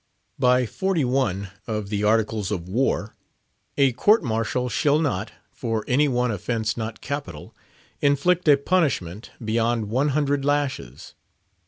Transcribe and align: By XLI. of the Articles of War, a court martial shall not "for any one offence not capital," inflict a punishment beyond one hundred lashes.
By 0.39 0.63
XLI. 0.65 1.51
of 1.67 1.89
the 1.89 2.03
Articles 2.03 2.49
of 2.49 2.67
War, 2.67 3.15
a 3.77 3.91
court 3.91 4.23
martial 4.23 4.67
shall 4.67 4.97
not 4.97 5.31
"for 5.51 5.85
any 5.87 6.07
one 6.07 6.31
offence 6.31 6.75
not 6.75 7.01
capital," 7.01 7.55
inflict 8.01 8.47
a 8.47 8.57
punishment 8.57 9.29
beyond 9.45 9.89
one 9.89 10.09
hundred 10.09 10.43
lashes. 10.43 11.13